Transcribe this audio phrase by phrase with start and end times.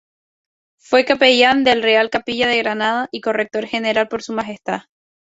[0.79, 4.81] Fue capellán de la Real Capilla de Granada y corrector general por Su Majestad.